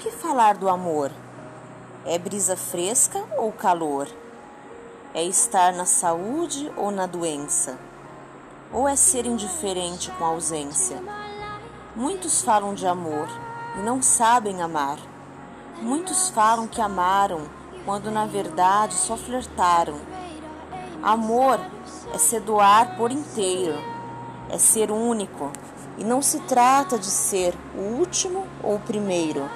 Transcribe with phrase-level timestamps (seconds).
[0.00, 1.12] que falar do amor?
[2.06, 4.08] É brisa fresca ou calor?
[5.12, 7.78] É estar na saúde ou na doença?
[8.72, 10.96] Ou é ser indiferente com a ausência?
[11.94, 13.28] Muitos falam de amor
[13.78, 14.96] e não sabem amar.
[15.82, 17.42] Muitos falam que amaram
[17.84, 20.00] quando na verdade só flertaram.
[21.02, 21.60] Amor
[22.14, 23.78] é se doar por inteiro,
[24.48, 25.52] é ser único
[25.98, 29.46] e não se trata de ser o último ou o primeiro.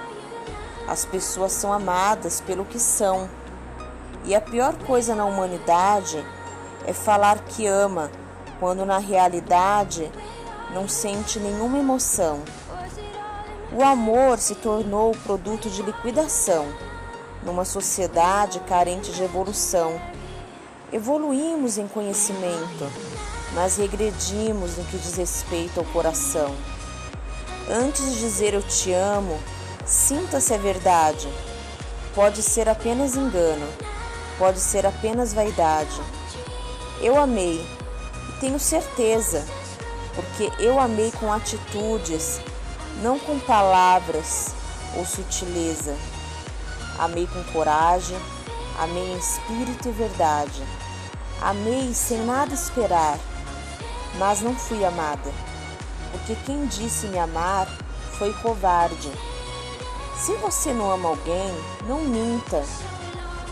[0.87, 3.29] As pessoas são amadas pelo que são.
[4.25, 6.25] E a pior coisa na humanidade
[6.87, 8.11] é falar que ama,
[8.61, 10.11] quando na realidade
[10.73, 12.43] não sente nenhuma emoção.
[13.73, 16.67] O amor se tornou produto de liquidação
[17.43, 20.01] numa sociedade carente de evolução.
[20.93, 22.91] Evoluímos em conhecimento,
[23.53, 26.55] mas regredimos no que diz respeito ao coração.
[27.69, 29.39] Antes de dizer eu te amo,
[29.87, 31.29] sinta-se a verdade.
[32.15, 33.67] Pode ser apenas engano,
[34.39, 36.01] pode ser apenas vaidade.
[37.01, 37.67] Eu amei
[38.29, 39.45] e tenho certeza,
[40.15, 42.41] porque eu amei com atitudes,
[43.03, 44.55] não com palavras
[44.97, 45.97] ou sutileza.
[46.99, 48.17] Amei com coragem,
[48.79, 50.63] amei em espírito e verdade.
[51.43, 53.19] Amei sem nada esperar,
[54.19, 55.33] mas não fui amada,
[56.13, 57.67] porque quem disse me amar
[58.17, 59.11] foi covarde.
[60.17, 61.53] Se você não ama alguém,
[61.87, 62.63] não minta.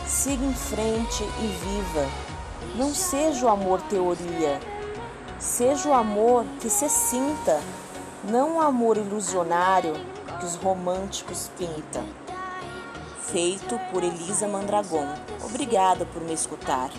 [0.07, 2.09] Siga em frente e viva.
[2.77, 4.61] Não seja o amor teoria.
[5.39, 7.61] Seja o amor que se sinta,
[8.25, 9.95] não o amor ilusionário
[10.39, 12.05] que os românticos pintam
[13.33, 15.09] feito por Elisa Mandragon.
[15.43, 16.91] Obrigada por me escutar.